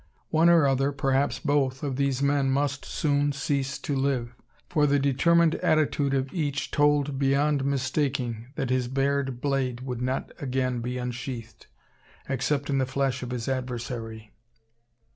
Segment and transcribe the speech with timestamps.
[0.31, 4.33] One or other, perhaps both, of these men must soon cease to live;
[4.67, 10.29] for the determined attitude of each told, beyond mistaking, that his bared blade would not
[10.29, 11.67] be again sheathed,
[12.27, 14.33] except in the flesh of his adversary.